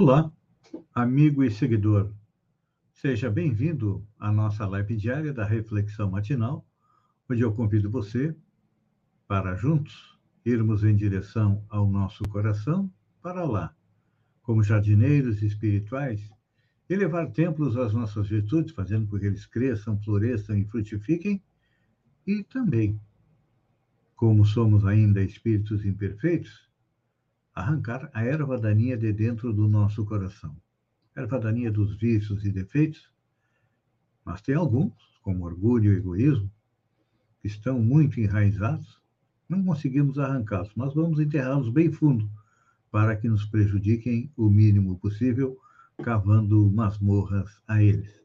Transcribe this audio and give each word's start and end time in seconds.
Olá, 0.00 0.32
amigo 0.94 1.42
e 1.42 1.50
seguidor. 1.50 2.14
Seja 2.94 3.28
bem-vindo 3.28 4.06
à 4.16 4.30
nossa 4.30 4.64
live 4.64 4.96
diária 4.96 5.32
da 5.32 5.44
Reflexão 5.44 6.08
Matinal, 6.08 6.64
onde 7.28 7.42
eu 7.42 7.52
convido 7.52 7.90
você 7.90 8.32
para 9.26 9.56
juntos 9.56 10.16
irmos 10.44 10.84
em 10.84 10.94
direção 10.94 11.64
ao 11.68 11.90
nosso 11.90 12.22
coração 12.28 12.88
para 13.20 13.42
lá, 13.42 13.74
como 14.40 14.62
jardineiros 14.62 15.42
espirituais, 15.42 16.30
elevar 16.88 17.32
templos 17.32 17.76
às 17.76 17.92
nossas 17.92 18.28
virtudes, 18.28 18.72
fazendo 18.72 19.08
com 19.08 19.18
que 19.18 19.26
eles 19.26 19.46
cresçam, 19.46 20.00
floresçam 20.00 20.56
e 20.56 20.64
frutifiquem, 20.64 21.42
e 22.24 22.44
também, 22.44 23.00
como 24.14 24.46
somos 24.46 24.86
ainda 24.86 25.20
espíritos 25.20 25.84
imperfeitos, 25.84 26.67
arrancar 27.58 28.08
a 28.14 28.22
erva 28.22 28.56
daninha 28.56 28.96
de 28.96 29.12
dentro 29.12 29.52
do 29.52 29.66
nosso 29.66 30.04
coração. 30.04 30.56
Erva 31.16 31.40
daninha 31.40 31.72
dos 31.72 31.96
vícios 31.96 32.44
e 32.44 32.52
defeitos, 32.52 33.10
mas 34.24 34.40
tem 34.40 34.54
alguns, 34.54 34.94
como 35.22 35.44
orgulho 35.44 35.92
e 35.92 35.96
egoísmo, 35.96 36.48
que 37.40 37.48
estão 37.48 37.80
muito 37.80 38.20
enraizados, 38.20 39.02
não 39.48 39.64
conseguimos 39.64 40.20
arrancá-los, 40.20 40.72
mas 40.76 40.94
vamos 40.94 41.18
enterrá-los 41.18 41.68
bem 41.68 41.90
fundo, 41.90 42.30
para 42.92 43.16
que 43.16 43.28
nos 43.28 43.44
prejudiquem 43.44 44.32
o 44.36 44.48
mínimo 44.48 44.96
possível, 44.96 45.58
cavando 46.00 46.70
masmorras 46.70 47.60
a 47.66 47.82
eles. 47.82 48.22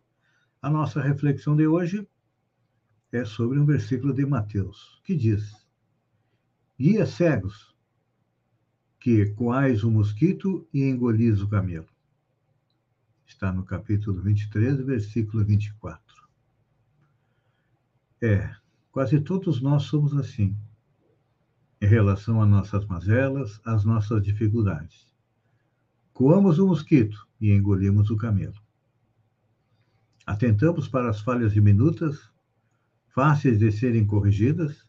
A 0.62 0.70
nossa 0.70 1.02
reflexão 1.02 1.56
de 1.56 1.66
hoje 1.66 2.08
é 3.12 3.26
sobre 3.26 3.58
um 3.58 3.66
versículo 3.66 4.14
de 4.14 4.26
Mateus, 4.28 5.02
que 5.04 5.16
diz: 5.16 5.68
Guia 6.78 7.06
cegos 7.08 7.73
que 9.04 9.26
coais 9.32 9.84
o 9.84 9.92
mosquito 9.92 10.66
e 10.74 10.82
engolis 10.82 11.42
o 11.42 11.48
camelo. 11.50 11.90
Está 13.28 13.52
no 13.52 13.66
capítulo 13.66 14.22
23, 14.22 14.80
versículo 14.80 15.44
24. 15.44 16.02
É, 18.22 18.56
quase 18.94 19.20
todos 19.20 19.62
nós 19.62 19.84
somos 19.84 20.16
assim, 20.16 20.56
em 21.82 21.86
relação 21.86 22.42
às 22.42 22.50
nossas 22.50 22.86
mazelas, 22.86 23.60
às 23.66 23.84
nossas 23.84 24.24
dificuldades. 24.24 25.14
Coamos 26.14 26.58
o 26.58 26.66
mosquito 26.66 27.28
e 27.42 27.52
engolimos 27.52 28.10
o 28.10 28.16
camelo. 28.16 28.56
Atentamos 30.26 30.88
para 30.88 31.10
as 31.10 31.20
falhas 31.20 31.52
diminutas, 31.52 32.32
fáceis 33.10 33.60
de 33.60 33.70
serem 33.70 34.08
corrigidas, 34.08 34.88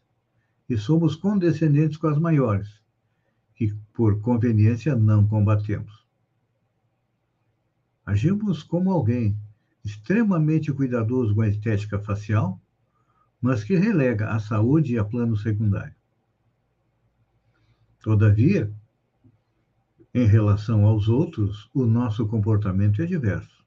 e 0.69 0.77
somos 0.77 1.17
condescendentes 1.17 1.97
com 1.97 2.07
as 2.07 2.17
maiores, 2.17 2.84
que, 3.55 3.73
por 3.93 4.19
conveniência, 4.21 4.95
não 4.95 5.25
combatemos. 5.25 6.05
Agimos 8.05 8.61
como 8.61 8.91
alguém 8.91 9.35
extremamente 9.83 10.71
cuidadoso 10.71 11.33
com 11.33 11.41
a 11.41 11.47
estética 11.47 11.99
facial, 11.99 12.61
mas 13.41 13.63
que 13.63 13.75
relega 13.75 14.29
a 14.29 14.39
saúde 14.39 14.97
a 14.97 15.03
plano 15.03 15.37
secundário. 15.37 15.95
Todavia, 18.01 18.71
em 20.13 20.25
relação 20.25 20.85
aos 20.85 21.07
outros, 21.07 21.69
o 21.73 21.85
nosso 21.85 22.27
comportamento 22.27 23.01
é 23.01 23.05
diverso. 23.05 23.65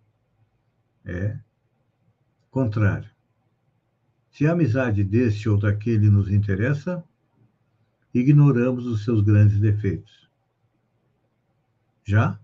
É 1.05 1.39
contrário. 2.51 3.11
Se 4.31 4.47
a 4.47 4.53
amizade 4.53 5.03
deste 5.03 5.49
ou 5.49 5.59
daquele 5.59 6.11
nos 6.11 6.31
interessa, 6.31 7.05
ignoramos 8.19 8.87
os 8.87 9.05
seus 9.05 9.21
grandes 9.21 9.59
defeitos. 9.61 10.29
Já, 12.05 12.39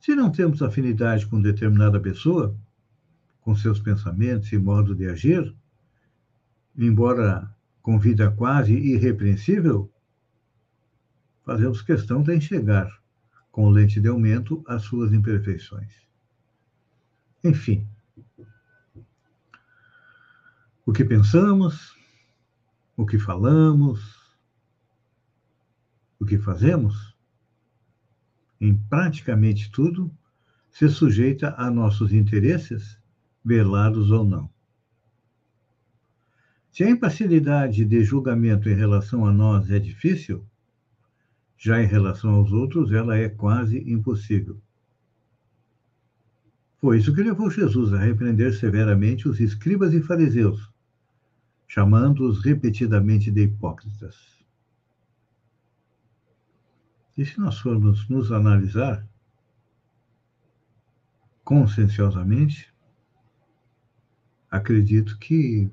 se 0.00 0.14
não 0.14 0.30
temos 0.30 0.62
afinidade 0.62 1.26
com 1.26 1.40
determinada 1.40 1.98
pessoa, 2.00 2.56
com 3.40 3.54
seus 3.54 3.80
pensamentos 3.80 4.52
e 4.52 4.58
modo 4.58 4.94
de 4.94 5.08
agir, 5.08 5.54
embora 6.76 7.50
com 7.82 7.98
vida 7.98 8.30
quase 8.30 8.74
irrepreensível, 8.74 9.90
fazemos 11.44 11.80
questão 11.80 12.22
de 12.22 12.36
enxergar 12.36 12.90
com 13.50 13.70
lente 13.70 14.00
de 14.00 14.08
aumento 14.08 14.62
as 14.68 14.82
suas 14.82 15.12
imperfeições. 15.12 16.06
Enfim, 17.42 17.88
o 20.84 20.92
que 20.92 21.04
pensamos, 21.04 21.96
o 22.96 23.06
que 23.06 23.18
falamos, 23.18 24.17
o 26.20 26.24
que 26.24 26.38
fazemos, 26.38 27.16
em 28.60 28.76
praticamente 28.76 29.70
tudo, 29.70 30.10
se 30.70 30.88
sujeita 30.88 31.54
a 31.56 31.70
nossos 31.70 32.12
interesses, 32.12 32.98
velados 33.44 34.10
ou 34.10 34.24
não. 34.24 34.50
Se 36.70 36.84
a 36.84 36.90
impassibilidade 36.90 37.84
de 37.84 38.04
julgamento 38.04 38.68
em 38.68 38.74
relação 38.74 39.26
a 39.26 39.32
nós 39.32 39.70
é 39.70 39.78
difícil, 39.78 40.44
já 41.56 41.82
em 41.82 41.86
relação 41.86 42.34
aos 42.34 42.52
outros 42.52 42.92
ela 42.92 43.16
é 43.16 43.28
quase 43.28 43.78
impossível. 43.90 44.60
Foi 46.80 46.98
isso 46.98 47.12
que 47.12 47.22
levou 47.22 47.50
Jesus 47.50 47.92
a 47.92 47.98
repreender 47.98 48.54
severamente 48.54 49.28
os 49.28 49.40
escribas 49.40 49.92
e 49.92 50.00
fariseus, 50.00 50.72
chamando-os 51.66 52.44
repetidamente 52.44 53.32
de 53.32 53.42
hipócritas. 53.42 54.37
E 57.18 57.26
se 57.26 57.40
nós 57.40 57.58
formos 57.58 58.08
nos 58.08 58.30
analisar 58.30 59.04
conscienciosamente, 61.42 62.72
acredito 64.48 65.18
que 65.18 65.68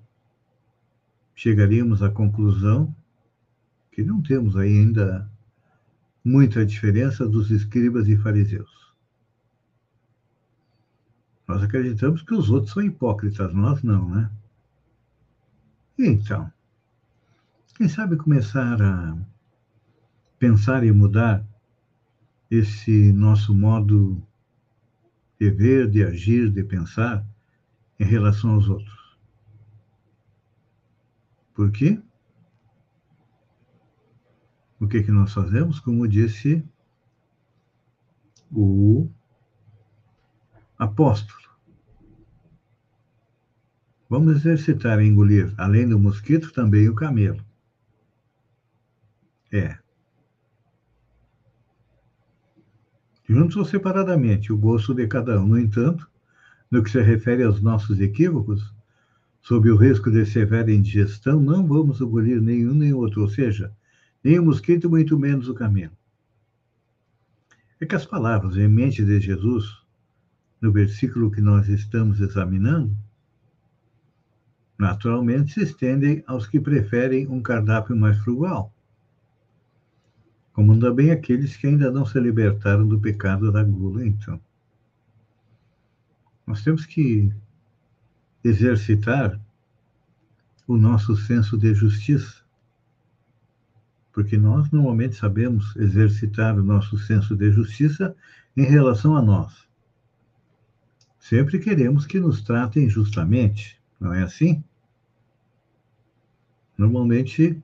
chegaríamos 1.35 2.01
à 2.01 2.09
conclusão 2.09 2.95
que 3.91 4.03
não 4.03 4.23
temos 4.23 4.57
ainda 4.57 5.29
muita 6.23 6.65
diferença 6.65 7.27
dos 7.27 7.51
escribas 7.51 8.07
e 8.07 8.17
fariseus. 8.17 8.91
Nós 11.47 11.61
acreditamos 11.61 12.23
que 12.23 12.33
os 12.33 12.49
outros 12.49 12.73
são 12.73 12.81
hipócritas, 12.81 13.53
nós 13.53 13.83
não, 13.83 14.09
né? 14.09 14.31
Então, 15.95 16.51
quem 17.75 17.87
sabe 17.87 18.17
começar 18.17 18.81
a 18.81 19.34
pensar 20.37 20.83
e 20.83 20.91
mudar 20.91 21.45
esse 22.49 23.11
nosso 23.11 23.53
modo 23.53 24.21
de 25.39 25.49
ver, 25.49 25.89
de 25.89 26.03
agir, 26.03 26.49
de 26.49 26.63
pensar 26.63 27.25
em 27.99 28.05
relação 28.05 28.51
aos 28.51 28.69
outros. 28.69 29.17
Por 31.53 31.71
quê? 31.71 32.01
O 34.79 34.87
que, 34.87 35.03
que 35.03 35.11
nós 35.11 35.33
fazemos? 35.33 35.79
Como 35.79 36.07
disse 36.07 36.63
o 38.51 39.09
apóstolo. 40.77 41.45
Vamos 44.09 44.35
exercitar 44.35 45.01
e 45.01 45.07
engolir, 45.07 45.53
além 45.57 45.87
do 45.87 45.97
mosquito, 45.97 46.51
também 46.51 46.87
o 46.87 46.95
camelo. 46.95 47.43
É, 49.51 49.77
juntos 53.27 53.57
ou 53.57 53.65
separadamente, 53.65 54.53
o 54.53 54.57
gosto 54.57 54.93
de 54.93 55.07
cada 55.07 55.41
um. 55.41 55.47
No 55.47 55.59
entanto, 55.59 56.07
no 56.69 56.83
que 56.83 56.89
se 56.89 57.01
refere 57.01 57.43
aos 57.43 57.61
nossos 57.61 57.99
equívocos, 57.99 58.73
sob 59.41 59.69
o 59.69 59.75
risco 59.75 60.11
de 60.11 60.25
severa 60.25 60.71
indigestão, 60.71 61.39
não 61.39 61.65
vamos 61.67 62.01
engolir 62.01 62.41
nenhum 62.41 62.73
nem 62.73 62.93
outro, 62.93 63.21
ou 63.21 63.29
seja, 63.29 63.71
nem 64.23 64.39
o 64.39 64.45
mosquito, 64.45 64.89
muito 64.89 65.19
menos 65.19 65.47
o 65.47 65.53
camelo. 65.53 65.95
É 67.79 67.85
que 67.85 67.95
as 67.95 68.05
palavras 68.05 68.57
em 68.57 68.67
mente 68.67 69.03
de 69.03 69.19
Jesus, 69.19 69.65
no 70.61 70.71
versículo 70.71 71.29
que 71.29 71.41
nós 71.41 71.67
estamos 71.67 72.19
examinando, 72.19 72.95
naturalmente 74.77 75.53
se 75.53 75.63
estendem 75.63 76.23
aos 76.25 76.47
que 76.47 76.59
preferem 76.59 77.27
um 77.27 77.41
cardápio 77.41 77.95
mais 77.95 78.17
frugal 78.19 78.74
como 80.55 80.79
também 80.79 81.11
aqueles 81.11 81.57
que 81.57 81.67
ainda 81.67 81.91
não 81.91 82.05
se 82.05 82.17
libertaram 82.17 82.87
do 82.87 82.97
pecado 82.97 83.51
da 83.51 83.61
gula, 83.61 84.07
então. 84.07 84.39
Nós 86.47 86.63
temos 86.63 86.85
que 86.85 87.29
exercitar 88.41 89.37
o 90.65 90.77
nosso 90.77 91.17
senso 91.17 91.57
de 91.57 91.73
justiça, 91.73 92.41
porque 94.13 94.37
nós 94.37 94.71
normalmente 94.71 95.15
sabemos 95.15 95.75
exercitar 95.75 96.57
o 96.57 96.63
nosso 96.63 96.97
senso 96.99 97.35
de 97.35 97.51
justiça 97.51 98.15
em 98.55 98.63
relação 98.63 99.17
a 99.17 99.21
nós. 99.21 99.67
Sempre 101.19 101.59
queremos 101.59 102.05
que 102.05 102.17
nos 102.17 102.41
tratem 102.41 102.87
justamente, 102.87 103.77
não 103.99 104.13
é 104.13 104.23
assim? 104.23 104.63
Normalmente, 106.77 107.61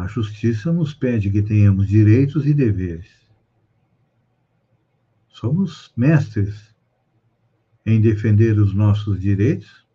a 0.00 0.06
justiça 0.06 0.72
nos 0.72 0.94
pede 0.94 1.30
que 1.30 1.42
tenhamos 1.42 1.86
direitos 1.86 2.46
e 2.46 2.54
deveres. 2.54 3.10
Somos 5.28 5.92
mestres 5.96 6.74
em 7.84 8.00
defender 8.00 8.58
os 8.58 8.72
nossos 8.72 9.20
direitos, 9.20 9.86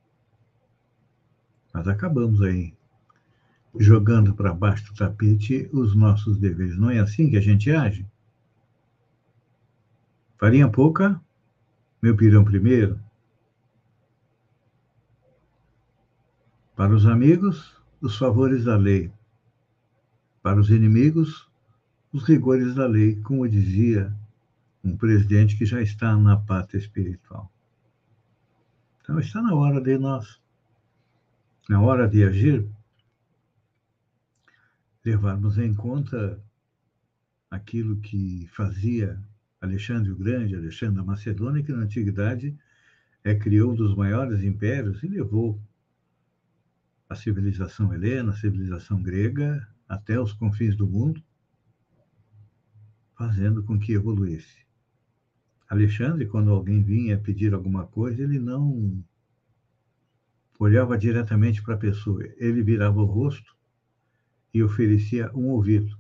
mas 1.74 1.88
acabamos 1.88 2.42
aí 2.42 2.76
jogando 3.80 4.34
para 4.34 4.54
baixo 4.54 4.86
do 4.86 4.98
tapete 4.98 5.70
os 5.72 5.96
nossos 5.96 6.38
deveres. 6.38 6.78
Não 6.78 6.90
é 6.90 7.00
assim 7.00 7.30
que 7.30 7.38
a 7.38 7.42
gente 7.42 7.72
age? 7.72 8.06
Farinha 10.38 10.70
pouca, 10.70 11.20
meu 12.02 12.16
pirão 12.16 12.44
primeiro. 12.44 13.00
Para 16.76 16.94
os 16.94 17.06
amigos, 17.06 17.76
os 18.02 18.18
favores 18.18 18.66
da 18.66 18.76
lei. 18.76 19.12
Para 20.48 20.62
os 20.62 20.70
inimigos, 20.70 21.46
os 22.10 22.24
rigores 22.24 22.74
da 22.74 22.88
lei, 22.88 23.18
como 23.18 23.50
dizia 23.50 24.16
um 24.82 24.96
presidente 24.96 25.58
que 25.58 25.66
já 25.66 25.82
está 25.82 26.16
na 26.16 26.38
pátria 26.38 26.80
espiritual. 26.80 27.52
Então 29.02 29.20
está 29.20 29.42
na 29.42 29.54
hora 29.54 29.82
de 29.82 29.98
nós, 29.98 30.42
na 31.68 31.82
hora 31.82 32.08
de 32.08 32.24
agir, 32.24 32.66
levarmos 35.04 35.58
em 35.58 35.76
conta 35.76 36.42
aquilo 37.52 37.98
que 37.98 38.48
fazia 38.54 39.22
Alexandre 39.60 40.12
o 40.12 40.16
Grande, 40.16 40.56
Alexandre 40.56 40.96
da 40.96 41.04
Macedônia, 41.04 41.62
que 41.62 41.74
na 41.74 41.80
antiguidade 41.80 42.58
é, 43.22 43.36
criou 43.36 43.74
um 43.74 43.76
dos 43.76 43.94
maiores 43.98 44.42
impérios 44.46 45.04
e 45.04 45.10
levou 45.10 45.62
a 47.10 47.16
civilização 47.16 47.94
helena, 47.94 48.32
a 48.32 48.38
civilização 48.38 49.04
grega, 49.04 49.68
até 49.88 50.20
os 50.20 50.34
confins 50.34 50.76
do 50.76 50.88
mundo, 50.88 51.24
fazendo 53.18 53.64
com 53.64 53.80
que 53.80 53.94
evoluísse. 53.94 54.66
Alexandre, 55.70 56.26
quando 56.28 56.52
alguém 56.52 56.84
vinha 56.84 57.18
pedir 57.18 57.54
alguma 57.54 57.86
coisa, 57.86 58.24
ele 58.24 58.40
não 58.40 59.04
olhava 60.60 60.98
diretamente 60.98 61.62
para 61.62 61.76
a 61.76 61.78
pessoa, 61.78 62.24
ele 62.38 62.64
virava 62.64 63.00
o 63.00 63.06
rosto 63.06 63.56
e 64.54 64.64
oferecia 64.64 65.32
um 65.36 65.48
ouvido. 65.48 65.98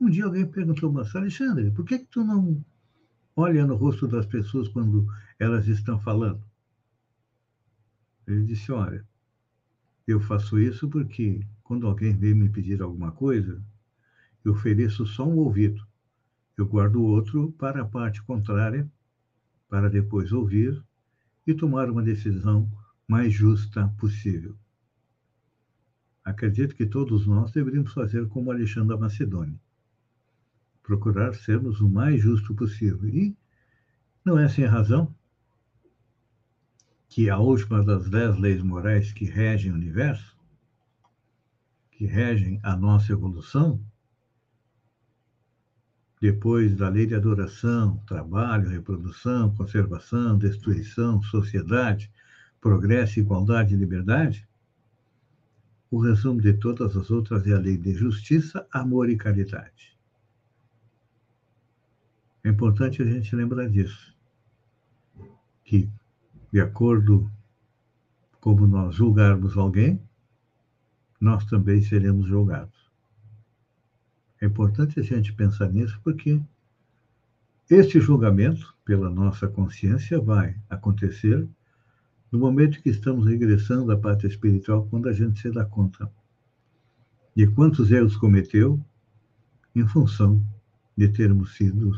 Um 0.00 0.08
dia 0.08 0.24
alguém 0.24 0.46
perguntou, 0.46 0.90
mas 0.90 1.14
Alexandre, 1.14 1.70
por 1.70 1.84
que, 1.84 1.98
que 1.98 2.06
tu 2.06 2.24
não 2.24 2.64
olha 3.36 3.66
no 3.66 3.76
rosto 3.76 4.08
das 4.08 4.26
pessoas 4.26 4.68
quando 4.68 5.06
elas 5.38 5.68
estão 5.68 6.00
falando? 6.00 6.42
Ele 8.26 8.44
disse, 8.44 8.72
olha, 8.72 9.06
eu 10.06 10.20
faço 10.20 10.58
isso 10.58 10.88
porque 10.88 11.46
quando 11.70 11.86
alguém 11.86 12.16
vem 12.16 12.34
me 12.34 12.48
pedir 12.48 12.82
alguma 12.82 13.12
coisa, 13.12 13.62
eu 14.44 14.54
ofereço 14.54 15.06
só 15.06 15.24
um 15.24 15.36
ouvido. 15.36 15.86
Eu 16.56 16.66
guardo 16.66 16.96
o 16.96 17.04
outro 17.04 17.52
para 17.52 17.82
a 17.82 17.84
parte 17.84 18.20
contrária, 18.24 18.90
para 19.68 19.88
depois 19.88 20.32
ouvir 20.32 20.84
e 21.46 21.54
tomar 21.54 21.88
uma 21.88 22.02
decisão 22.02 22.68
mais 23.06 23.32
justa 23.32 23.86
possível. 24.00 24.56
Acredito 26.24 26.74
que 26.74 26.84
todos 26.84 27.24
nós 27.24 27.52
deveríamos 27.52 27.92
fazer 27.92 28.26
como 28.26 28.50
Alexandre 28.50 28.88
da 28.88 28.96
Macedônia. 28.96 29.60
Procurar 30.82 31.36
sermos 31.36 31.80
o 31.80 31.88
mais 31.88 32.20
justo 32.20 32.52
possível. 32.52 33.08
E 33.08 33.38
não 34.24 34.36
é 34.36 34.48
sem 34.48 34.64
razão 34.64 35.14
que 37.08 37.30
a 37.30 37.38
última 37.38 37.84
das 37.84 38.10
dez 38.10 38.36
leis 38.36 38.60
morais 38.60 39.12
que 39.12 39.24
regem 39.24 39.70
o 39.70 39.76
universo, 39.76 40.39
que 42.00 42.06
regem 42.06 42.58
a 42.62 42.74
nossa 42.74 43.12
evolução, 43.12 43.78
depois 46.18 46.74
da 46.74 46.88
lei 46.88 47.06
de 47.06 47.14
adoração, 47.14 47.98
trabalho, 48.06 48.70
reprodução, 48.70 49.54
conservação, 49.54 50.38
destruição, 50.38 51.20
sociedade, 51.20 52.10
progresso, 52.58 53.20
igualdade 53.20 53.74
e 53.74 53.76
liberdade, 53.76 54.48
o 55.90 55.98
resumo 55.98 56.40
de 56.40 56.54
todas 56.54 56.96
as 56.96 57.10
outras 57.10 57.46
é 57.46 57.52
a 57.52 57.58
lei 57.58 57.76
de 57.76 57.92
justiça, 57.92 58.66
amor 58.72 59.10
e 59.10 59.16
caridade. 59.18 59.94
É 62.42 62.48
importante 62.48 63.02
a 63.02 63.04
gente 63.04 63.36
lembrar 63.36 63.68
disso. 63.68 64.16
Que 65.62 65.86
de 66.50 66.62
acordo 66.62 67.30
como 68.40 68.66
nós 68.66 68.94
julgarmos 68.94 69.54
alguém, 69.54 70.00
nós 71.20 71.44
também 71.44 71.82
seremos 71.82 72.26
julgados. 72.26 72.90
É 74.40 74.46
importante 74.46 74.98
a 74.98 75.02
gente 75.02 75.32
pensar 75.34 75.68
nisso 75.68 76.00
porque 76.02 76.40
este 77.68 78.00
julgamento 78.00 78.74
pela 78.84 79.10
nossa 79.10 79.46
consciência 79.46 80.18
vai 80.18 80.56
acontecer 80.68 81.46
no 82.32 82.38
momento 82.38 82.80
que 82.82 82.88
estamos 82.88 83.26
regressando 83.26 83.92
à 83.92 83.98
pátria 83.98 84.28
espiritual, 84.28 84.86
quando 84.88 85.08
a 85.08 85.12
gente 85.12 85.40
se 85.40 85.50
dá 85.50 85.64
conta 85.64 86.10
de 87.36 87.46
quantos 87.46 87.90
erros 87.90 88.16
cometeu 88.16 88.80
em 89.74 89.86
função 89.86 90.42
de 90.96 91.08
termos 91.08 91.56
sido 91.56 91.92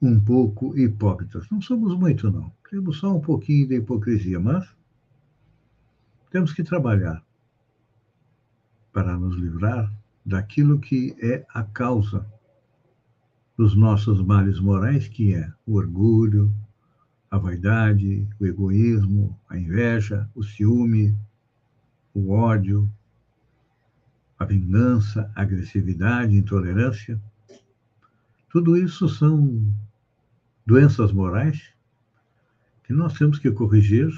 um 0.00 0.18
pouco 0.18 0.76
hipócritas. 0.76 1.48
Não 1.50 1.60
somos 1.60 1.94
muito, 1.94 2.30
não. 2.30 2.52
Temos 2.68 2.98
só 2.98 3.14
um 3.14 3.20
pouquinho 3.20 3.68
de 3.68 3.76
hipocrisia, 3.76 4.40
mas 4.40 4.68
temos 6.30 6.52
que 6.52 6.64
trabalhar 6.64 7.22
para 8.92 9.16
nos 9.16 9.36
livrar 9.36 9.92
daquilo 10.24 10.78
que 10.78 11.16
é 11.20 11.44
a 11.52 11.62
causa 11.62 12.26
dos 13.56 13.74
nossos 13.74 14.20
males 14.22 14.60
morais, 14.60 15.08
que 15.08 15.34
é 15.34 15.52
o 15.66 15.74
orgulho, 15.74 16.52
a 17.30 17.38
vaidade, 17.38 18.28
o 18.38 18.46
egoísmo, 18.46 19.38
a 19.48 19.56
inveja, 19.56 20.28
o 20.34 20.42
ciúme, 20.42 21.16
o 22.14 22.30
ódio, 22.30 22.90
a 24.38 24.44
vingança, 24.44 25.30
a 25.34 25.42
agressividade, 25.42 26.34
a 26.34 26.38
intolerância. 26.38 27.20
Tudo 28.50 28.76
isso 28.76 29.08
são 29.08 29.74
doenças 30.66 31.12
morais 31.12 31.72
que 32.84 32.92
nós 32.92 33.14
temos 33.14 33.38
que 33.38 33.50
corrigir, 33.50 34.10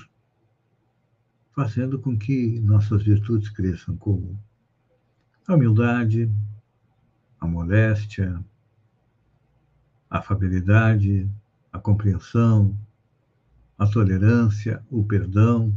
fazendo 1.55 1.99
com 2.01 2.19
que 2.19 2.59
nossas 2.61 3.03
virtudes 3.05 3.49
cresçam, 3.49 3.97
como 3.97 4.37
a 5.47 5.55
humildade, 5.55 6.31
a 7.41 7.47
modéstia, 7.47 8.43
a 10.09 10.19
afabilidade, 10.19 11.29
a 11.73 11.79
compreensão, 11.79 12.77
a 13.77 13.87
tolerância, 13.87 14.83
o 14.91 15.05
perdão, 15.05 15.75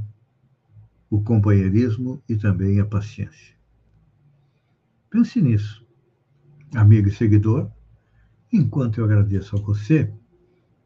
o 1.09 1.21
companheirismo 1.21 2.21
e 2.27 2.35
também 2.35 2.79
a 2.79 2.85
paciência. 2.85 3.55
Pense 5.09 5.41
nisso, 5.41 5.85
amigo 6.75 7.07
e 7.07 7.11
seguidor, 7.11 7.69
enquanto 8.51 8.99
eu 8.99 9.05
agradeço 9.05 9.55
a 9.55 9.59
você 9.59 10.11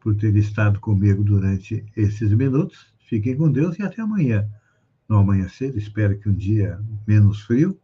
por 0.00 0.16
ter 0.16 0.34
estado 0.36 0.80
comigo 0.80 1.22
durante 1.22 1.84
esses 1.96 2.32
minutos. 2.32 2.92
Fiquem 3.08 3.36
com 3.36 3.50
Deus 3.50 3.78
e 3.78 3.82
até 3.82 4.02
amanhã. 4.02 4.48
No 5.08 5.18
amanhecer, 5.18 5.76
espero 5.76 6.18
que 6.18 6.28
um 6.28 6.34
dia 6.34 6.80
menos 7.06 7.42
frio, 7.42 7.78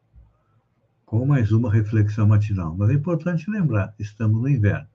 com 1.09 1.25
mais 1.25 1.53
uma 1.53 1.73
reflexão 1.73 2.29
matinal. 2.29 2.77
Mas 2.77 2.91
é 2.91 2.93
importante 2.93 3.51
lembrar: 3.51 3.95
estamos 3.99 4.41
no 4.41 4.49
inverno. 4.49 4.87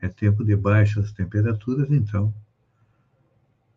É 0.00 0.08
tempo 0.08 0.44
de 0.44 0.54
baixas 0.54 1.12
temperaturas, 1.12 1.90
então 1.90 2.32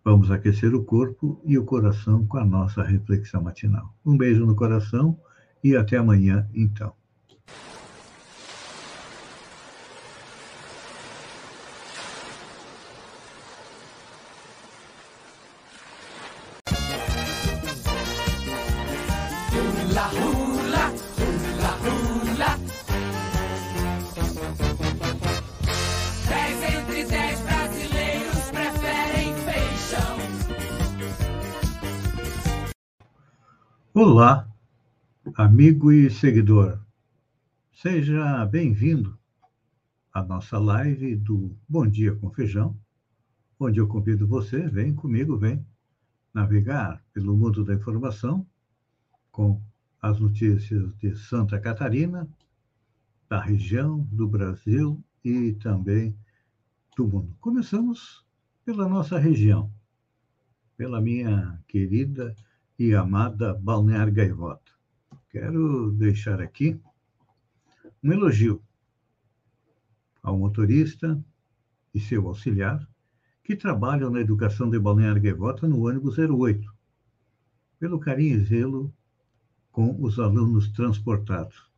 vamos 0.04 0.30
aquecer 0.30 0.76
o 0.76 0.84
corpo 0.84 1.42
e 1.44 1.58
o 1.58 1.66
coração 1.66 2.26
com 2.28 2.38
a 2.38 2.46
nossa 2.46 2.84
reflexão 2.84 3.42
matinal. 3.42 3.94
Um 4.06 4.16
beijo 4.16 4.46
no 4.46 4.56
coração 4.56 5.18
e 5.64 5.76
até 5.76 5.98
amanhã, 5.98 6.48
então. 6.54 6.94
Olá, 34.02 34.50
amigo 35.36 35.92
e 35.92 36.10
seguidor. 36.10 36.80
Seja 37.74 38.46
bem-vindo 38.46 39.20
à 40.14 40.24
nossa 40.24 40.58
live 40.58 41.18
do 41.18 41.54
Bom 41.68 41.86
Dia 41.86 42.16
com 42.16 42.32
Feijão, 42.32 42.80
onde 43.60 43.78
eu 43.78 43.90
convido 43.90 44.26
você, 44.26 44.70
vem 44.70 44.96
comigo, 44.96 45.38
vem 45.38 45.66
navegar 46.34 47.04
pelo 47.12 47.36
mundo 47.36 47.66
da 47.66 47.74
informação 47.74 48.48
com 49.34 49.62
as 50.02 50.18
notícias 50.18 50.96
de 50.96 51.14
Santa 51.18 51.60
Catarina, 51.60 52.26
da 53.28 53.42
região, 53.42 54.00
do 54.14 54.30
Brasil 54.30 55.04
e 55.26 55.52
também 55.56 56.16
do 56.96 57.06
mundo. 57.06 57.36
Começamos 57.42 58.26
pela 58.64 58.88
nossa 58.88 59.20
região, 59.20 59.70
pela 60.78 61.02
minha 61.02 61.62
querida 61.68 62.34
e 62.80 62.96
amada 62.96 63.54
Balneário 63.54 64.14
Gaivota. 64.14 64.72
Quero 65.30 65.92
deixar 65.92 66.40
aqui 66.40 66.80
um 68.02 68.14
elogio 68.14 68.64
ao 70.24 70.38
motorista 70.38 71.22
e 71.94 72.00
seu 72.00 72.26
auxiliar 72.30 72.88
que 73.44 73.54
trabalham 73.54 74.10
na 74.10 74.22
educação 74.22 74.70
de 74.70 74.80
Balneário 74.80 75.22
Gaivota 75.22 75.68
no 75.68 75.86
ônibus 75.86 76.18
08, 76.18 76.74
pelo 77.78 78.00
carinho 78.00 78.38
e 78.38 78.46
zelo 78.46 78.94
com 79.74 80.02
os 80.02 80.18
alunos 80.18 80.70
transportados. 80.70 81.70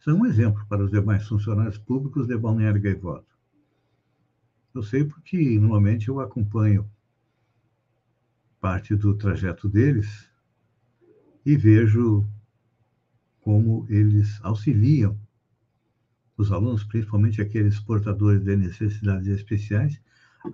São 0.00 0.18
um 0.18 0.26
exemplo 0.26 0.66
para 0.68 0.82
os 0.82 0.90
demais 0.90 1.28
funcionários 1.28 1.78
públicos 1.78 2.26
de 2.26 2.36
Balneário 2.36 2.80
Gaivota. 2.80 3.30
Eu 4.74 4.82
sei 4.82 5.04
porque 5.04 5.36
normalmente 5.60 6.08
eu 6.08 6.18
acompanho 6.18 6.90
parte 8.60 8.94
do 8.94 9.14
trajeto 9.16 9.68
deles 9.68 10.30
e 11.44 11.56
vejo 11.56 12.28
como 13.40 13.86
eles 13.88 14.38
auxiliam 14.42 15.18
os 16.36 16.52
alunos, 16.52 16.84
principalmente 16.84 17.40
aqueles 17.40 17.80
portadores 17.80 18.42
de 18.42 18.56
necessidades 18.56 19.26
especiais, 19.28 20.00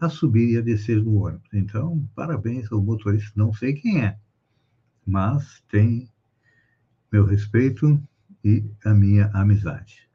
a 0.01 0.09
subir 0.09 0.51
e 0.51 0.59
a 0.59 0.61
descer 0.61 1.03
no 1.03 1.15
ônibus. 1.23 1.49
Então, 1.53 2.09
parabéns 2.15 2.71
ao 2.73 2.83
motorista, 2.83 3.33
não 3.37 3.53
sei 3.53 3.75
quem 3.75 4.05
é, 4.05 4.19
mas 5.07 5.63
tem 5.69 6.11
meu 7.13 7.25
respeito 7.25 8.03
e 8.45 8.69
a 8.85 8.93
minha 8.93 9.27
amizade. 9.33 10.09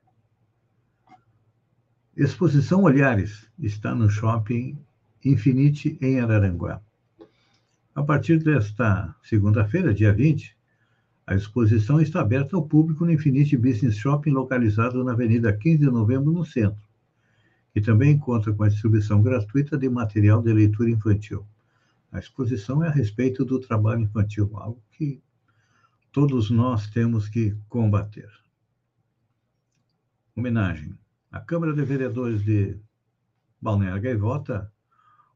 Exposição 2.15 2.83
Olhares 2.83 3.49
está 3.57 3.95
no 3.95 4.09
Shopping 4.09 4.77
Infinite 5.23 5.97
em 6.01 6.19
Araranguá. 6.19 6.81
A 7.93 8.01
partir 8.01 8.41
desta 8.41 9.13
segunda-feira, 9.21 9.93
dia 9.93 10.13
20, 10.13 10.55
a 11.27 11.35
exposição 11.35 11.99
está 11.99 12.21
aberta 12.21 12.55
ao 12.55 12.65
público 12.65 13.05
no 13.05 13.11
Infinite 13.11 13.57
Business 13.57 13.97
Shopping, 13.97 14.31
localizado 14.31 15.03
na 15.03 15.11
Avenida 15.11 15.51
15 15.51 15.79
de 15.79 15.91
Novembro, 15.91 16.31
no 16.31 16.45
centro, 16.45 16.81
e 17.75 17.81
também 17.81 18.17
conta 18.17 18.53
com 18.53 18.63
a 18.63 18.69
distribuição 18.69 19.21
gratuita 19.21 19.77
de 19.77 19.89
material 19.89 20.41
de 20.41 20.53
leitura 20.53 20.89
infantil. 20.89 21.45
A 22.13 22.19
exposição 22.19 22.81
é 22.81 22.87
a 22.87 22.91
respeito 22.91 23.43
do 23.43 23.59
trabalho 23.59 24.03
infantil, 24.03 24.49
algo 24.55 24.81
que 24.91 25.21
todos 26.13 26.49
nós 26.49 26.89
temos 26.89 27.27
que 27.27 27.57
combater. 27.67 28.29
Homenagem. 30.33 30.97
A 31.29 31.41
Câmara 31.41 31.73
de 31.73 31.83
Vereadores 31.83 32.41
de 32.41 32.77
Balneário 33.61 34.01
Gaivota 34.01 34.71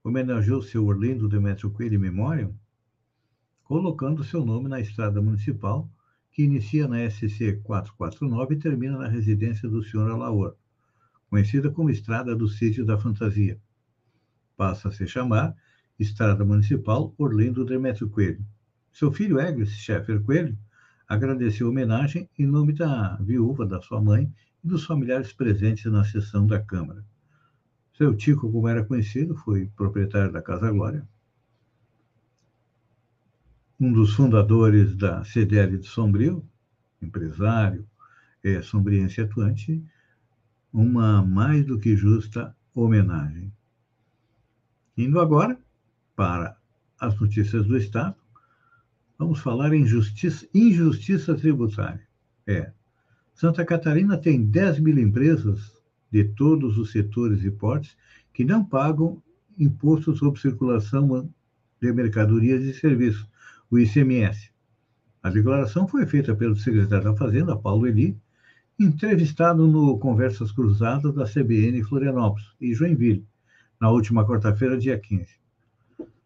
homenageou 0.05 0.61
seu 0.61 0.85
Orlindo 0.85 1.27
Demetrio 1.27 1.71
Coelho 1.71 1.99
Memoriam, 1.99 2.53
colocando 3.63 4.23
seu 4.23 4.45
nome 4.45 4.69
na 4.69 4.79
estrada 4.79 5.19
municipal, 5.19 5.89
que 6.31 6.43
inicia 6.43 6.87
na 6.87 7.09
SC 7.09 7.59
449 7.63 8.53
e 8.53 8.59
termina 8.59 8.99
na 8.99 9.07
residência 9.07 9.67
do 9.67 9.81
Sr. 9.81 10.11
Alaor, 10.11 10.55
conhecida 11.27 11.71
como 11.71 11.89
Estrada 11.89 12.35
do 12.35 12.47
Sítio 12.47 12.85
da 12.85 12.99
Fantasia. 12.99 13.59
Passa 14.55 14.89
a 14.89 14.91
se 14.91 15.07
chamar 15.07 15.55
Estrada 15.97 16.45
Municipal 16.45 17.11
Orlindo 17.17 17.65
Demetrio 17.65 18.07
Coelho. 18.07 18.45
Seu 18.93 19.11
filho 19.11 19.39
Eglis 19.39 19.69
Scheffer 19.69 20.21
Coelho 20.21 20.55
agradeceu 21.07 21.65
a 21.65 21.71
homenagem 21.71 22.29
em 22.37 22.45
nome 22.45 22.73
da 22.73 23.15
viúva 23.15 23.65
da 23.65 23.81
sua 23.81 23.99
mãe 23.99 24.31
e 24.63 24.67
dos 24.67 24.85
familiares 24.85 25.33
presentes 25.33 25.91
na 25.91 26.03
sessão 26.03 26.45
da 26.45 26.61
Câmara. 26.61 27.03
Seu 27.97 28.13
Tico, 28.13 28.51
como 28.51 28.67
era 28.67 28.83
conhecido, 28.83 29.35
foi 29.37 29.67
proprietário 29.67 30.29
da 30.29 30.41
Casa 30.41 30.69
Glória, 30.69 31.07
um 33.79 33.91
dos 33.91 34.13
fundadores 34.13 34.97
da 34.97 35.23
CDL 35.23 35.77
de 35.77 35.87
Sombrio, 35.87 36.45
empresário, 37.01 37.87
é, 38.43 38.61
sombriense 38.61 39.21
atuante, 39.21 39.81
uma 40.73 41.25
mais 41.25 41.65
do 41.65 41.79
que 41.79 41.95
justa 41.95 42.53
homenagem. 42.73 43.49
Indo 44.97 45.19
agora 45.21 45.57
para 46.17 46.57
as 46.99 47.17
notícias 47.17 47.65
do 47.65 47.77
Estado, 47.77 48.17
vamos 49.17 49.39
falar 49.39 49.73
em 49.73 49.85
justiça, 49.85 50.45
injustiça 50.53 51.33
tributária. 51.33 52.05
É, 52.45 52.73
Santa 53.33 53.65
Catarina 53.65 54.17
tem 54.17 54.45
10 54.45 54.79
mil 54.79 54.97
empresas 54.97 55.74
de 56.11 56.23
todos 56.23 56.77
os 56.77 56.91
setores 56.91 57.43
e 57.43 57.51
portes 57.51 57.95
que 58.33 58.43
não 58.43 58.63
pagam 58.63 59.21
imposto 59.57 60.15
sobre 60.15 60.39
circulação 60.39 61.29
de 61.81 61.93
mercadorias 61.93 62.63
e 62.63 62.73
serviços, 62.73 63.27
o 63.69 63.79
ICMS. 63.79 64.49
A 65.23 65.29
declaração 65.29 65.87
foi 65.87 66.05
feita 66.05 66.35
pelo 66.35 66.55
secretário 66.55 67.05
da 67.05 67.15
Fazenda, 67.15 67.57
Paulo 67.57 67.87
Eli, 67.87 68.17
entrevistado 68.77 69.67
no 69.67 69.97
Conversas 69.97 70.51
Cruzadas 70.51 71.13
da 71.13 71.25
CBN 71.25 71.81
Florianópolis 71.83 72.47
e 72.59 72.73
Joinville, 72.73 73.25
na 73.79 73.89
última 73.89 74.25
quarta-feira, 74.25 74.77
dia 74.77 74.99
15. 74.99 75.27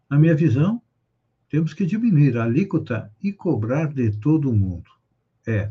Na 0.08 0.18
minha 0.18 0.34
visão, 0.34 0.82
temos 1.48 1.72
que 1.72 1.86
diminuir 1.86 2.36
a 2.36 2.44
alíquota 2.44 3.10
e 3.22 3.32
cobrar 3.32 3.92
de 3.92 4.10
todo 4.12 4.52
mundo. 4.52 4.90
É, 5.46 5.70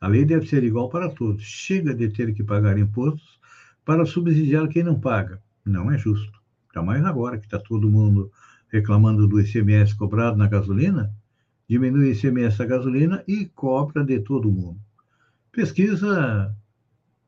a 0.00 0.08
lei 0.08 0.24
deve 0.24 0.46
ser 0.46 0.64
igual 0.64 0.88
para 0.88 1.08
todos. 1.08 1.42
Chega 1.42 1.94
de 1.94 2.08
ter 2.08 2.34
que 2.34 2.42
pagar 2.42 2.78
impostos 2.78 3.33
para 3.84 4.06
subsidiar 4.06 4.68
quem 4.68 4.82
não 4.82 4.98
paga. 4.98 5.40
Não 5.64 5.90
é 5.90 5.98
justo. 5.98 6.40
Ainda 6.74 6.86
mais 6.86 7.04
agora 7.04 7.38
que 7.38 7.46
está 7.46 7.58
todo 7.58 7.90
mundo 7.90 8.30
reclamando 8.68 9.28
do 9.28 9.40
ICMS 9.40 9.94
cobrado 9.94 10.36
na 10.36 10.48
gasolina, 10.48 11.14
diminui 11.68 12.08
o 12.08 12.12
ICMS 12.12 12.58
da 12.58 12.66
gasolina 12.66 13.22
e 13.28 13.46
cobra 13.46 14.04
de 14.04 14.18
todo 14.20 14.50
mundo. 14.50 14.80
Pesquisa 15.52 16.54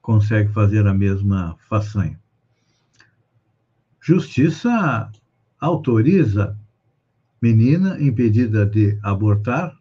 consegue 0.00 0.52
fazer 0.52 0.86
a 0.86 0.94
mesma 0.94 1.56
façanha. 1.68 2.18
Justiça 4.00 5.10
autoriza 5.60 6.56
menina 7.40 8.00
impedida 8.00 8.66
de 8.66 8.98
abortar 9.02 9.76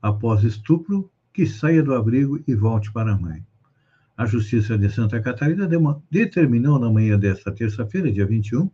após 0.00 0.44
estupro 0.44 1.10
que 1.32 1.46
saia 1.46 1.82
do 1.82 1.94
abrigo 1.94 2.40
e 2.46 2.54
volte 2.54 2.92
para 2.92 3.12
a 3.12 3.18
mãe. 3.18 3.44
A 4.16 4.26
Justiça 4.26 4.76
de 4.76 4.90
Santa 4.90 5.20
Catarina 5.20 5.68
determinou 6.10 6.78
na 6.78 6.90
manhã 6.90 7.18
desta 7.18 7.50
terça-feira, 7.50 8.12
dia 8.12 8.26
21, 8.26 8.70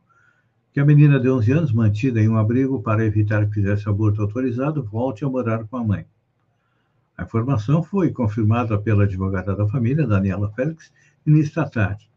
que 0.72 0.80
a 0.80 0.84
menina 0.84 1.18
de 1.18 1.28
11 1.30 1.52
anos, 1.52 1.72
mantida 1.72 2.20
em 2.20 2.28
um 2.28 2.36
abrigo 2.36 2.82
para 2.82 3.04
evitar 3.04 3.46
que 3.46 3.54
fizesse 3.54 3.88
aborto 3.88 4.20
autorizado, 4.20 4.82
volte 4.82 5.24
a 5.24 5.28
morar 5.28 5.64
com 5.64 5.76
a 5.76 5.84
mãe. 5.84 6.06
A 7.16 7.22
informação 7.22 7.82
foi 7.82 8.10
confirmada 8.10 8.76
pela 8.78 9.04
advogada 9.04 9.56
da 9.56 9.66
família, 9.66 10.06
Daniela 10.06 10.50
Félix, 10.50 10.92
nesta 11.24 11.68
tarde. 11.68 12.10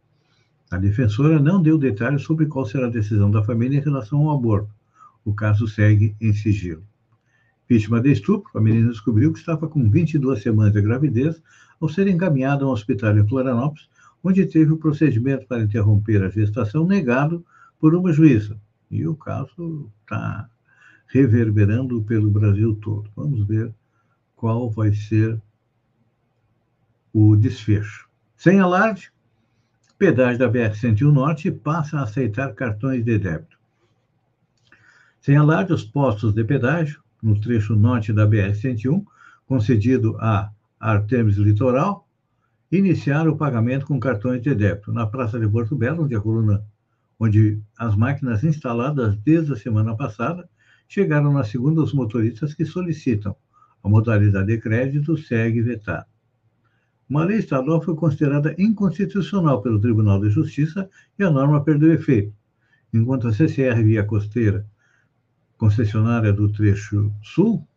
A 0.69 0.77
defensora 0.77 1.39
não 1.39 1.61
deu 1.61 1.77
detalhes 1.77 2.23
sobre 2.23 2.47
qual 2.47 2.65
será 2.65 2.87
a 2.87 2.91
decisão 2.91 3.31
da 3.31 3.41
família 3.41 3.77
em 3.77 3.81
relação 3.81 4.27
ao 4.27 4.37
aborto. 4.37 4.78
O 5.29 5.33
caso 5.35 5.67
segue 5.67 6.15
em 6.19 6.33
sigilo. 6.33 6.83
Vítima 7.69 8.01
de 8.01 8.11
estupro, 8.11 8.49
a 8.57 8.59
menina 8.59 8.89
descobriu 8.89 9.31
que 9.31 9.37
estava 9.37 9.67
com 9.67 9.87
22 9.87 10.41
semanas 10.41 10.73
de 10.73 10.81
gravidez 10.81 11.39
ao 11.79 11.87
ser 11.87 12.07
encaminhada 12.07 12.65
a 12.65 12.67
um 12.67 12.71
hospital 12.71 13.15
em 13.15 13.27
Florianópolis, 13.27 13.87
onde 14.23 14.47
teve 14.47 14.71
o 14.71 14.77
procedimento 14.77 15.45
para 15.45 15.61
interromper 15.61 16.23
a 16.23 16.29
gestação 16.29 16.83
negado 16.83 17.45
por 17.79 17.93
uma 17.93 18.11
juíza. 18.11 18.59
E 18.89 19.07
o 19.07 19.15
caso 19.15 19.91
está 20.01 20.49
reverberando 21.05 22.01
pelo 22.01 22.31
Brasil 22.31 22.73
todo. 22.81 23.07
Vamos 23.15 23.45
ver 23.45 23.71
qual 24.35 24.71
vai 24.71 24.91
ser 24.93 25.39
o 27.13 27.35
desfecho. 27.35 28.09
Sem 28.35 28.59
alarde, 28.59 29.13
pedágio 29.99 30.39
da 30.39 30.49
BR-101 30.49 31.11
Norte 31.11 31.51
passa 31.51 31.99
a 31.99 32.03
aceitar 32.03 32.55
cartões 32.55 33.05
de 33.05 33.19
débito. 33.19 33.58
Sem 35.19 35.35
alarde, 35.35 35.73
os 35.73 35.83
postos 35.83 36.33
de 36.33 36.43
pedágio, 36.43 37.01
no 37.21 37.39
trecho 37.39 37.75
norte 37.75 38.13
da 38.13 38.25
BR-101, 38.25 39.03
concedido 39.45 40.15
a 40.19 40.49
Artemis 40.79 41.35
Litoral, 41.35 42.07
iniciaram 42.71 43.31
o 43.31 43.37
pagamento 43.37 43.85
com 43.85 43.99
cartões 43.99 44.41
de 44.41 44.55
débito. 44.55 44.93
Na 44.93 45.05
Praça 45.05 45.39
de 45.39 45.47
Porto 45.47 45.75
Belo, 45.75 46.03
onde 46.03 46.15
a 46.15 46.21
coluna, 46.21 46.63
onde 47.19 47.59
as 47.77 47.95
máquinas 47.95 48.43
instaladas 48.43 49.17
desde 49.17 49.53
a 49.53 49.55
semana 49.55 49.95
passada 49.95 50.47
chegaram 50.87 51.33
na 51.33 51.43
segunda 51.43 51.81
os 51.81 51.93
motoristas 51.93 52.53
que 52.53 52.65
solicitam 52.65 53.35
a 53.83 53.89
modalidade 53.89 54.47
de 54.47 54.57
crédito 54.57 55.17
segue 55.17 55.61
vetada. 55.61 56.07
Uma 57.09 57.23
lei 57.23 57.39
estadual 57.39 57.81
foi 57.81 57.95
considerada 57.95 58.53
inconstitucional 58.57 59.61
pelo 59.61 59.79
Tribunal 59.79 60.19
de 60.19 60.29
Justiça 60.29 60.89
e 61.17 61.23
a 61.23 61.31
norma 61.31 61.63
perdeu 61.63 61.91
efeito. 61.91 62.33
Enquanto 62.93 63.27
a 63.27 63.33
CCR 63.33 63.83
Via 63.83 64.03
Costeira, 64.03 64.65
concessionária 65.59 66.33
do 66.33 66.49
trecho 66.49 67.13
sul, 67.21 67.67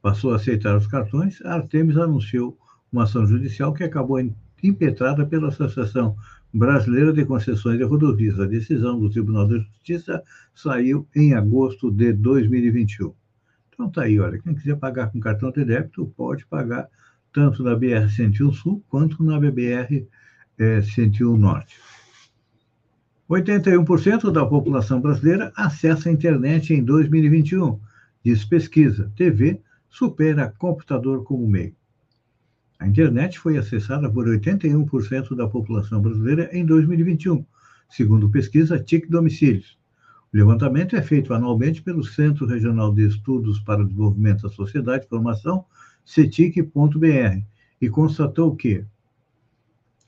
passou 0.00 0.32
a 0.32 0.36
aceitar 0.36 0.76
os 0.76 0.86
cartões, 0.86 1.42
a 1.44 1.54
Artemis 1.54 1.98
anunciou 1.98 2.56
uma 2.90 3.02
ação 3.02 3.26
judicial 3.26 3.74
que 3.74 3.82
acabou 3.82 4.18
impetrada 4.62 5.26
pela 5.26 5.48
Associação 5.48 6.16
Brasileira 6.54 7.12
de 7.12 7.24
Concessões 7.24 7.78
de 7.78 7.84
Rodovias. 7.84 8.38
A 8.38 8.46
decisão 8.46 8.98
do 8.98 9.10
Tribunal 9.10 9.48
de 9.48 9.58
Justiça 9.58 10.22
saiu 10.54 11.06
em 11.14 11.34
agosto 11.34 11.90
de 11.90 12.12
2021. 12.12 13.12
Então 13.74 13.90
tá 13.90 14.02
aí, 14.02 14.18
olha, 14.18 14.38
quem 14.38 14.54
quiser 14.54 14.76
pagar 14.76 15.10
com 15.10 15.18
cartão 15.20 15.50
de 15.50 15.64
débito 15.64 16.06
pode 16.16 16.46
pagar 16.46 16.88
tanto 17.32 17.62
na 17.62 17.76
BR-101 17.76 18.52
Sul 18.54 18.82
quanto 18.88 19.22
na 19.22 19.38
BBR-101 19.38 20.06
é, 20.58 21.38
Norte. 21.38 21.76
81% 23.28 24.30
da 24.30 24.46
população 24.46 25.00
brasileira 25.00 25.52
acessa 25.56 26.08
a 26.08 26.12
internet 26.12 26.72
em 26.72 26.84
2021, 26.84 27.80
diz 28.24 28.44
pesquisa. 28.44 29.12
TV 29.16 29.60
supera 29.88 30.54
computador 30.58 31.24
como 31.24 31.46
meio. 31.46 31.74
A 32.78 32.86
internet 32.86 33.38
foi 33.38 33.56
acessada 33.56 34.08
por 34.08 34.26
81% 34.26 35.34
da 35.34 35.48
população 35.48 36.00
brasileira 36.00 36.48
em 36.52 36.64
2021, 36.64 37.44
segundo 37.88 38.30
pesquisa 38.30 38.78
TIC 38.78 39.08
Domicílios. 39.08 39.76
O 40.32 40.36
levantamento 40.36 40.94
é 40.94 41.02
feito 41.02 41.34
anualmente 41.34 41.82
pelo 41.82 42.04
Centro 42.04 42.46
Regional 42.46 42.92
de 42.94 43.08
Estudos 43.08 43.58
para 43.58 43.82
o 43.82 43.84
Desenvolvimento 43.84 44.42
da 44.42 44.50
Sociedade 44.50 45.06
e 45.06 45.08
Formação, 45.08 45.64
CETIC.br, 46.04 47.40
e 47.80 47.88
constatou 47.88 48.54
que 48.54 48.84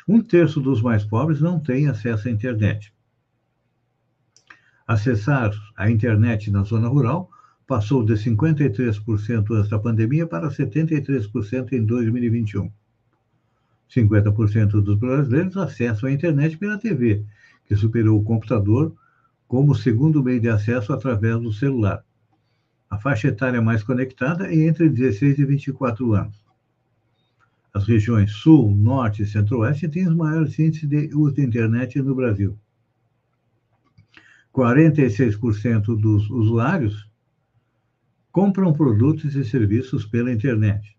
um 0.07 0.21
terço 0.21 0.61
dos 0.61 0.81
mais 0.81 1.05
pobres 1.05 1.41
não 1.41 1.59
tem 1.59 1.89
acesso 1.89 2.29
à 2.29 2.31
internet. 2.31 2.93
Acessar 4.89 5.53
a 5.77 5.91
internet 5.91 6.51
na 6.51 6.63
zona 6.63 6.89
rural 6.89 7.31
passou 7.67 8.03
de 8.03 8.15
53% 8.15 9.51
antes 9.51 9.69
da 9.69 9.79
pandemia 9.79 10.27
para 10.27 10.49
73% 10.49 11.73
em 11.75 11.85
2021. 11.85 12.73
50% 13.95 14.81
dos 14.81 14.99
brasileiros 14.99 15.59
acessam 15.59 16.09
a 16.09 16.13
internet 16.13 16.57
pela 16.57 16.79
TV, 16.79 17.23
que 17.67 17.77
superou 17.77 18.19
o 18.19 18.25
computador 18.25 18.95
como 19.47 19.75
segundo 19.75 20.25
meio 20.25 20.41
de 20.41 20.49
acesso 20.49 20.95
através 20.95 21.39
do 21.39 21.53
celular. 21.53 22.03
A 22.89 22.97
faixa 22.97 23.29
etária 23.29 23.61
mais 23.61 23.83
conectada 23.83 24.47
é 24.47 24.57
entre 24.67 24.89
16 24.89 25.39
e 25.39 25.45
24 25.45 26.15
anos. 26.15 26.43
As 27.75 27.87
regiões 27.87 28.33
Sul, 28.33 28.75
Norte 28.75 29.23
e 29.23 29.27
Centro-Oeste 29.27 29.87
têm 29.87 30.09
os 30.09 30.17
maiores 30.17 30.59
índices 30.59 30.89
de 30.89 31.11
uso 31.15 31.35
de 31.35 31.45
internet 31.45 32.01
no 32.01 32.15
Brasil. 32.15 32.59
46% 34.59 35.97
dos 35.97 36.29
usuários 36.29 37.09
compram 38.33 38.73
produtos 38.73 39.37
e 39.37 39.45
serviços 39.45 40.05
pela 40.05 40.33
internet. 40.33 40.99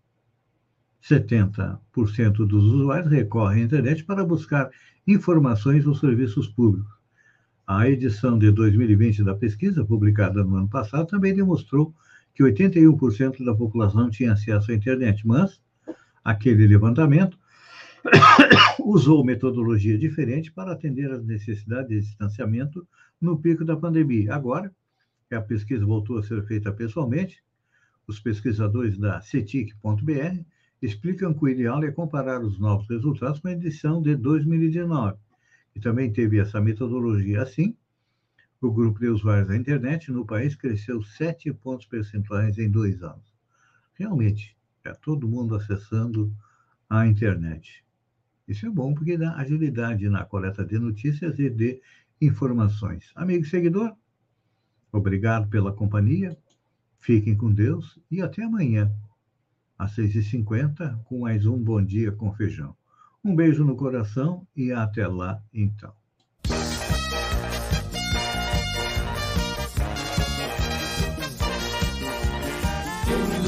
70% 1.06 2.46
dos 2.46 2.64
usuários 2.64 3.12
recorrem 3.12 3.62
à 3.62 3.66
internet 3.66 4.02
para 4.04 4.24
buscar 4.24 4.70
informações 5.06 5.86
ou 5.86 5.94
serviços 5.94 6.48
públicos. 6.48 6.90
A 7.66 7.86
edição 7.86 8.38
de 8.38 8.50
2020 8.50 9.22
da 9.24 9.34
pesquisa, 9.34 9.84
publicada 9.84 10.42
no 10.42 10.56
ano 10.56 10.68
passado, 10.68 11.06
também 11.06 11.34
demonstrou 11.34 11.94
que 12.34 12.42
81% 12.42 13.44
da 13.44 13.54
população 13.54 14.08
tinha 14.08 14.32
acesso 14.32 14.72
à 14.72 14.74
internet, 14.74 15.26
mas 15.26 15.60
aquele 16.24 16.66
levantamento 16.66 17.38
usou 18.80 19.22
metodologia 19.22 19.98
diferente 19.98 20.50
para 20.50 20.72
atender 20.72 21.12
às 21.12 21.22
necessidades 21.22 21.88
de 21.88 22.00
distanciamento 22.00 22.88
no 23.20 23.38
pico 23.38 23.64
da 23.64 23.76
pandemia. 23.76 24.34
Agora, 24.34 24.74
que 25.28 25.34
a 25.34 25.42
pesquisa 25.42 25.84
voltou 25.84 26.18
a 26.18 26.22
ser 26.22 26.44
feita 26.46 26.72
pessoalmente, 26.72 27.42
os 28.06 28.18
pesquisadores 28.18 28.98
da 28.98 29.20
CETIC.br 29.20 30.44
explicam 30.82 31.34
que 31.34 31.44
o 31.44 31.48
ideal 31.48 31.82
é 31.84 31.92
comparar 31.92 32.42
os 32.42 32.58
novos 32.58 32.88
resultados 32.88 33.40
com 33.40 33.48
a 33.48 33.52
edição 33.52 34.02
de 34.02 34.16
2019 34.16 35.18
e 35.74 35.80
também 35.80 36.12
teve 36.12 36.38
essa 36.38 36.60
metodologia 36.60 37.42
assim, 37.42 37.76
o 38.60 38.70
grupo 38.70 38.98
de 39.00 39.08
usuários 39.08 39.48
da 39.48 39.56
internet 39.56 40.10
no 40.10 40.26
país 40.26 40.54
cresceu 40.54 41.02
7 41.02 41.52
pontos 41.54 41.86
percentuais 41.86 42.58
em 42.58 42.70
dois 42.70 43.02
anos. 43.02 43.32
Realmente, 43.94 44.56
é 44.84 44.92
todo 44.92 45.28
mundo 45.28 45.54
acessando 45.54 46.34
a 46.88 47.06
internet. 47.06 47.84
Isso 48.46 48.66
é 48.66 48.70
bom 48.70 48.92
porque 48.92 49.16
dá 49.16 49.36
agilidade 49.36 50.08
na 50.08 50.24
coleta 50.24 50.64
de 50.64 50.78
notícias 50.78 51.38
e 51.38 51.48
de 51.48 51.80
informações. 52.20 53.10
Amigo 53.14 53.44
seguidor, 53.44 53.94
obrigado 54.92 55.48
pela 55.48 55.72
companhia, 55.72 56.36
fiquem 57.00 57.36
com 57.36 57.52
Deus 57.52 57.98
e 58.10 58.20
até 58.20 58.42
amanhã, 58.42 58.92
às 59.78 59.96
6h50, 59.96 61.02
com 61.04 61.20
mais 61.20 61.46
um 61.46 61.56
Bom 61.56 61.82
Dia 61.82 62.12
com 62.12 62.32
Feijão. 62.32 62.76
Um 63.24 63.34
beijo 63.34 63.64
no 63.64 63.76
coração 63.76 64.46
e 64.56 64.72
até 64.72 65.06
lá, 65.06 65.42
então. 65.52 65.94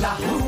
La 0.00 0.41